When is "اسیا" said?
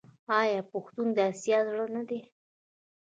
1.31-1.59